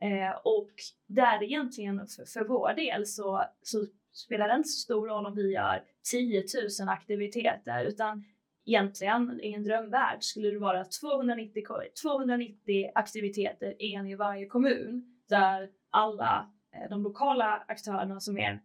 [0.00, 0.70] Eh, och
[1.06, 5.34] där egentligen för, för vår del så, så spelar det inte så stor roll om
[5.34, 6.44] vi gör 10
[6.80, 8.24] 000 aktiviteter utan
[8.66, 11.62] egentligen i en drömvärld skulle det vara 290,
[12.02, 18.60] 290 aktiviteter, en i varje kommun, där alla eh, de lokala aktörerna som, är,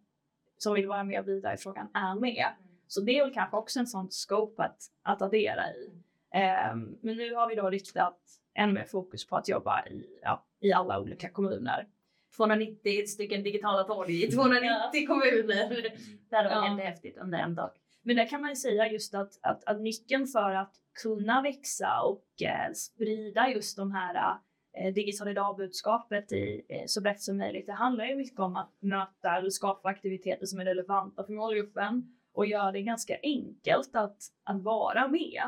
[0.58, 2.46] som vill vara med och bidra i frågan är med.
[2.86, 5.90] Så det är väl kanske också en sån scope att, att addera i.
[6.72, 8.18] Um, men nu har vi då riktat
[8.54, 11.86] ännu mer fokus på att jobba i, ja, i alla olika kommuner.
[12.36, 15.92] 290 stycken digitala torg i 290 kommuner.
[16.30, 16.84] Det hade varit ja.
[16.84, 17.70] häftigt under en dag.
[18.02, 22.02] Men där kan man ju säga just att, att, att nyckeln för att kunna växa
[22.02, 24.38] och eh, sprida just de här
[24.78, 27.66] eh, digitala idag-budskapet i, eh, så brett som möjligt.
[27.66, 32.14] Det handlar ju mycket om att möta eller skapa aktiviteter som är relevanta för målgruppen
[32.32, 35.42] och göra det ganska enkelt att, att vara med.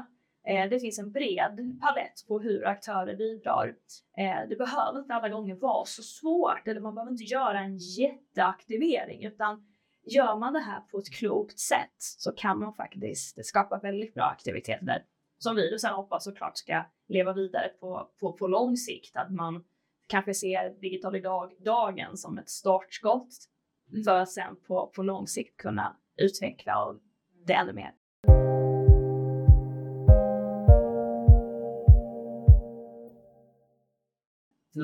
[0.46, 3.74] Eh, det finns en bred palett på hur aktörer bidrar.
[4.16, 7.76] Eh, det behöver inte alla gånger vara så svårt eller man behöver inte göra en
[7.79, 9.66] jätteaktivering utan
[10.07, 14.24] gör man det här på ett klokt sätt så kan man faktiskt skapa väldigt bra
[14.24, 15.05] aktiviteter
[15.42, 19.16] som vi sen hoppas såklart ska leva vidare på, på, på lång sikt.
[19.16, 19.64] Att man
[20.07, 23.29] kanske ser digital idag dagen som ett startskott
[23.92, 24.05] mm.
[24.05, 26.96] för att sen på, på lång sikt kunna utveckla
[27.46, 27.94] det ännu mer.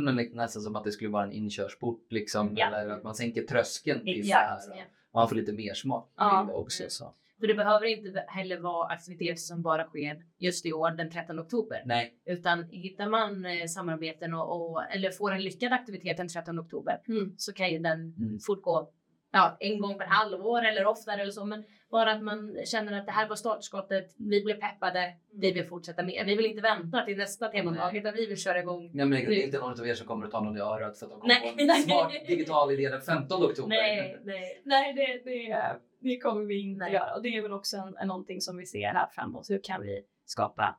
[0.04, 2.66] Nästan som att det skulle vara en inkörsport liksom, ja.
[2.66, 4.68] eller att man sänker tröskeln till Exakt.
[4.68, 4.86] det här.
[5.12, 6.48] Och man får lite mer smak ja.
[6.52, 6.84] också.
[6.88, 7.14] Så.
[7.40, 11.40] För det behöver inte heller vara aktiviteter som bara sker just i år den 13
[11.40, 11.82] oktober.
[11.84, 12.14] Nej.
[12.24, 17.00] Utan hittar man eh, samarbeten och, och, eller får en lyckad aktivitet den 13 oktober
[17.08, 17.34] mm.
[17.36, 18.38] så kan ju den mm.
[18.46, 18.90] fortgå
[19.32, 21.44] ja, en gång per halvår eller oftare eller så.
[21.44, 24.14] Men bara att man känner att det här var startskottet.
[24.16, 25.14] Vi blev peppade.
[25.32, 26.26] Vi vill fortsätta med.
[26.26, 28.90] Vi vill inte vänta till nästa temadag utan vi vill köra igång.
[28.94, 30.98] Nej, men det är inte någon av er som kommer att ta någon i örat
[30.98, 31.66] för att de kommer nej.
[31.66, 33.68] på en smart digital idé den 15 oktober.
[33.68, 34.62] Nej, nej.
[34.64, 36.92] nej det, det, det kommer vi inte nej.
[36.92, 37.14] göra.
[37.14, 39.50] Och det är väl också en, en, någonting som vi ser här framåt.
[39.50, 40.78] Hur kan vi skapa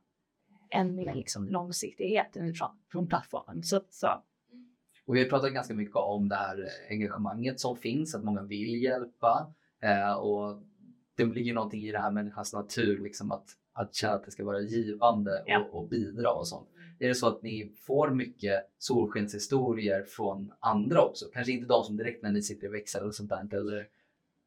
[0.69, 3.63] en mer liksom, långsiktighet från, från plattformen?
[3.63, 4.23] Så, så
[5.07, 8.83] och vi har pratat ganska mycket om det här engagemanget som finns, att många vill
[8.83, 9.53] hjälpa.
[9.81, 10.63] Eh, och
[11.17, 14.45] det ligger någonting i det här människans natur, liksom att, att känna att det ska
[14.45, 15.69] vara givande och, ja.
[15.71, 16.67] och bidra och sånt.
[16.99, 21.25] Är det så att ni får mycket solskenshistorier från andra också?
[21.33, 23.57] Kanske inte de som direkt när ni sitter i växel eller sånt där?
[23.57, 23.87] Eller?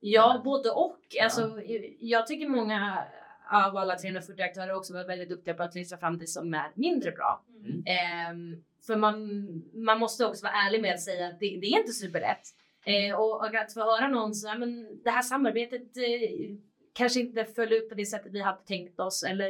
[0.01, 0.99] Ja, både och.
[1.11, 1.25] Ja.
[1.25, 1.61] Alltså,
[2.01, 3.05] jag tycker många
[3.51, 6.71] av alla 340 aktörer också var väldigt duktiga på att lyfta fram det som är
[6.75, 7.45] mindre bra.
[7.65, 7.83] Mm.
[7.87, 9.41] Eh, för man,
[9.75, 12.55] man måste också vara ärlig med att säga att det, det är inte superlätt.
[12.87, 16.57] Eh, och, och, att få höra någon så men det här samarbetet eh,
[16.95, 19.49] kanske inte föll ut på det sättet vi hade tänkt oss eller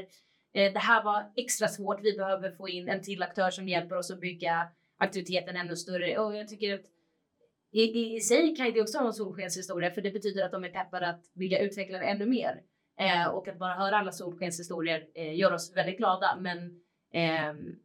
[0.54, 2.00] eh, det här var extra svårt.
[2.02, 6.18] Vi behöver få in en till aktör som hjälper oss att bygga aktiviteten ännu större.
[6.18, 6.86] Och jag tycker att
[7.72, 10.64] i, i, i sig kan det också vara en solskenshistoria för det betyder att de
[10.64, 12.62] är peppade att vilja utveckla det ännu mer.
[13.00, 16.38] Eh, och att bara höra alla solskenshistorier eh, gör oss väldigt glada.
[16.40, 16.80] Men
[17.12, 17.76] ehm,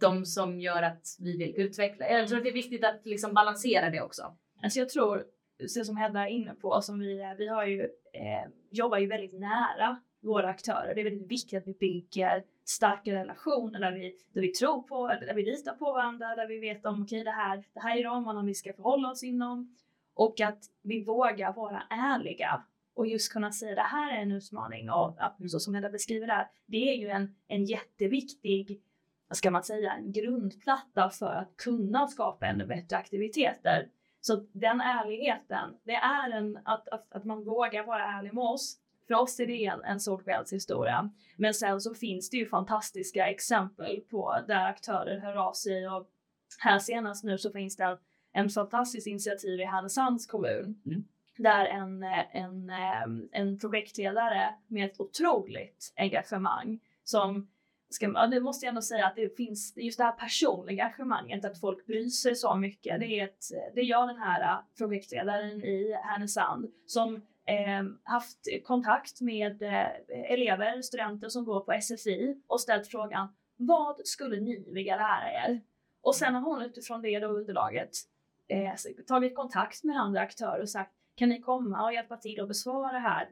[0.00, 2.08] de som gör att vi vill utveckla.
[2.08, 4.36] Jag tror att det är viktigt att liksom balansera det också.
[4.62, 5.24] Alltså jag tror,
[5.68, 7.80] så som Hedda är inne på, som vi, vi har ju,
[8.12, 10.94] eh, jobbar ju väldigt nära våra aktörer.
[10.94, 15.06] Det är väldigt viktigt att vi bygger starka relationer där vi, där vi tror på,
[15.06, 17.98] där vi litar på varandra, där vi vet om okej okay, det här, det här
[17.98, 19.76] är ramarna vi ska förhålla oss inom
[20.14, 24.90] och att vi vågar vara ärliga och just kunna säga det här är en utmaning
[24.90, 25.18] och
[25.48, 28.82] så som Hedda beskriver det här, det är ju en, en jätteviktig
[29.28, 33.88] vad ska man säga, en grundplatta för att kunna skapa ännu bättre aktiviteter.
[34.20, 38.76] Så den ärligheten, det är en, att, att, att man vågar vara ärlig med oss.
[39.06, 41.10] För oss är det en, en solskenshistoria.
[41.36, 46.10] Men sen så finns det ju fantastiska exempel på där aktörer hör av sig och
[46.58, 47.98] här senast nu så finns det en,
[48.32, 50.82] en fantastisk initiativ i Härnösands kommun.
[50.86, 51.04] Mm.
[51.38, 52.02] Där en,
[52.32, 52.70] en,
[53.32, 57.48] en projektledare med ett otroligt engagemang som
[57.90, 61.44] ska, ja, det måste jag ändå säga att det finns just det här personliga engagemanget,
[61.44, 63.00] att folk bryr sig så mycket.
[63.00, 67.14] Det, är ett, det gör den här äh, projektledaren i Härnösand som
[67.46, 74.06] eh, haft kontakt med eh, elever, studenter som går på SFI och ställt frågan vad
[74.06, 75.60] skulle ni vilja lära er?
[76.02, 77.90] Och sen har hon utifrån det då underlaget
[78.48, 78.74] eh,
[79.06, 82.92] tagit kontakt med andra aktörer och sagt kan ni komma och hjälpa till att besvara
[82.92, 83.28] det här?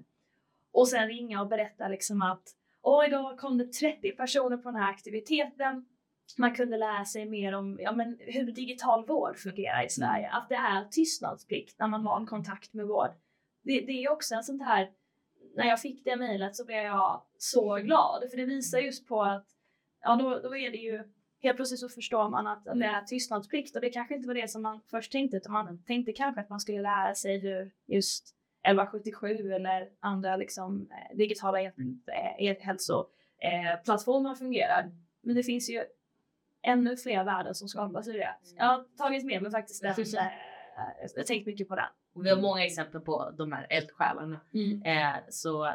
[0.72, 2.42] Och sen ringa och berätta liksom att
[2.83, 5.87] och idag kom det 30 personer på den här aktiviteten.
[6.39, 10.31] Man kunde lära sig mer om ja, men hur digital vård fungerar i Sverige.
[10.31, 13.11] Att det är tystnadsplikt när man har en kontakt med vård.
[13.62, 14.91] Det, det är också en sån här
[15.57, 19.22] när jag fick det mejlet så blev jag så glad för det visar just på
[19.22, 19.47] att
[20.03, 21.03] ja, då, då är det ju
[21.43, 24.51] helt plötsligt så förstår man att det är tystnadsplikt och det kanske inte var det
[24.51, 28.35] som man först tänkte utan man tänkte kanske att man skulle lära sig hur just
[28.62, 31.61] 1177 eller andra liksom, eh, digitala
[32.38, 34.90] e-hälsoplattformar fungerar.
[35.22, 35.84] Men det finns ju
[36.62, 38.34] ännu fler värden som skapas i det.
[38.56, 39.94] Jag har tagit med mig faktiskt den.
[41.00, 41.84] Jag har tänkt mycket på den.
[42.14, 44.40] Och vi har många exempel på de här eldsjälarna.
[44.54, 44.82] Mm.
[44.82, 45.74] Eh, så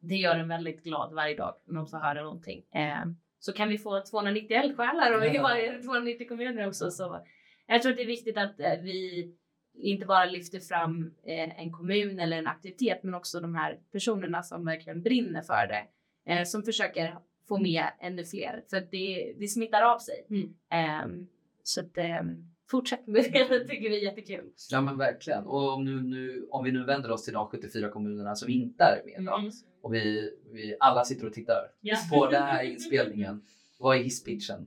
[0.00, 2.64] det gör en väldigt glad varje dag när man får höra någonting.
[2.74, 3.04] Eh,
[3.38, 6.90] så kan vi få 290 eldsjälar och i varje 290 kommuner också.
[6.90, 7.26] Så
[7.66, 9.34] jag tror att det är viktigt att eh, vi
[9.78, 14.42] inte bara lyfter fram eh, en kommun eller en aktivitet men också de här personerna
[14.42, 15.84] som verkligen brinner för det.
[16.32, 17.18] Eh, som försöker
[17.48, 20.26] få med ännu fler för det, det smittar av sig.
[20.30, 20.54] Mm.
[20.70, 21.26] Ehm,
[21.62, 24.50] så att ehm, fortsätt med det, det tycker vi är jättekul.
[24.70, 25.44] Ja men verkligen.
[25.44, 28.84] Och om, nu, nu, om vi nu vänder oss till de 74 kommunerna som inte
[28.84, 29.50] är med då, Mm.
[29.82, 31.96] och vi, vi alla sitter och tittar Ja.
[32.12, 33.42] på den här inspelningen.
[33.78, 34.66] Vad är hisspitchen?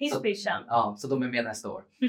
[0.00, 0.62] Hisspitchen.
[0.68, 1.84] Ja, så de är med nästa år.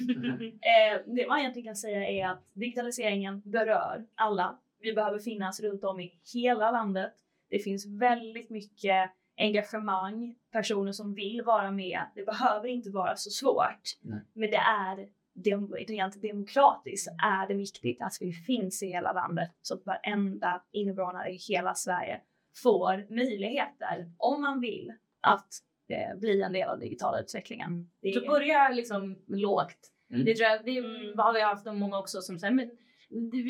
[0.62, 4.60] Eh, det man egentligen kan säga är att digitaliseringen berör alla.
[4.82, 7.14] Vi behöver finnas runt om i hela landet.
[7.50, 12.02] Det finns väldigt mycket engagemang, personer som vill vara med.
[12.16, 13.82] Det behöver inte vara så svårt.
[14.02, 14.20] Nej.
[14.34, 19.52] Men det är dem- rent demokratiskt är det viktigt att vi finns i hela landet
[19.62, 22.22] så att varenda invånare i hela Sverige
[22.64, 25.48] får möjligheter, om man vill, att
[25.92, 27.90] eh, bli en del av digitala utvecklingen.
[28.02, 29.92] Det Så börja liksom lågt.
[30.12, 30.26] Mm.
[30.26, 31.18] Det tror jag, det Mm.
[31.20, 32.72] har vi haft många också som säger men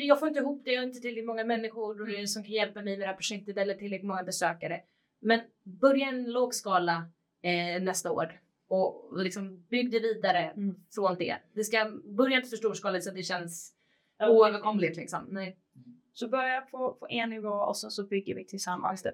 [0.08, 2.26] jag får inte ihop det, jag har inte tillräckligt många människor Mm.
[2.26, 4.80] som kan hjälpa mig med det här projektet eller tillräckligt många besökare.
[5.20, 7.04] Men börja en låg skala
[7.42, 10.74] eh, nästa år och liksom bygg det vidare Mm.
[10.94, 11.36] från det.
[11.54, 13.74] Det ska börja inte för storskaligt så att det känns
[14.18, 15.26] Ja, oöverkomligt liksom.
[15.30, 15.56] Nej.
[16.12, 19.12] Så börja på, på en nivå och sen så bygger vi tillsammans det.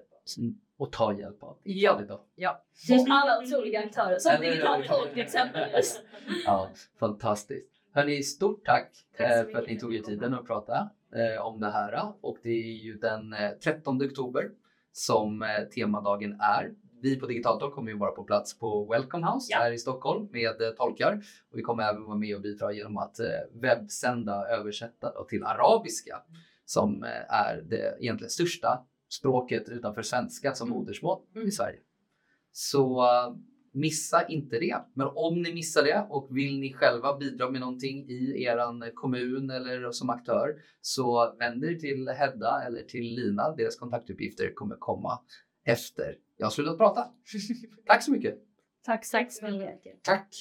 [0.79, 1.95] Och ta hjälp av Ja.
[1.95, 2.05] det.
[2.05, 2.21] Då.
[2.35, 2.63] Ja.
[2.89, 4.41] Hos alla otroliga aktörer som?
[4.41, 6.01] Digital Tolk exempelvis.
[6.45, 6.69] Ja,
[6.99, 7.69] fantastiskt.
[7.93, 11.59] Hörni, stort tack, Tack eh, för att ni tog er tiden att prata eh, om
[11.59, 12.13] det här.
[12.21, 14.49] Och det är ju den eh, 13 oktober
[14.91, 16.71] som eh, temadagen är.
[17.01, 19.57] Vi på Digitaltalk kommer ju vara på plats på Welcome House Ja.
[19.57, 21.21] här i Stockholm med eh, tolkar.
[21.51, 25.23] Och vi kommer även vara med och bidra genom att eh, webbsända och översätta då
[25.23, 26.21] till arabiska
[26.65, 30.79] som är det egentligen största språket utanför svenska som Mm.
[30.79, 31.51] modersmål i Mm.
[31.51, 31.79] Sverige.
[32.51, 33.35] Så eh,
[33.73, 34.77] missa inte det.
[34.93, 39.49] Men om ni missar det och vill ni själva bidra med någonting i eran kommun
[39.49, 43.55] eller som aktör så vänd er till Hedda eller till Lina.
[43.55, 45.19] Deras kontaktuppgifter kommer komma
[45.65, 47.05] efter jag har slutat prata.
[47.85, 48.35] Tack så mycket.
[48.85, 50.03] Tack så mycket.
[50.03, 50.35] Tack.